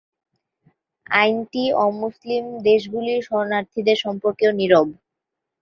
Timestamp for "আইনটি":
1.13-1.63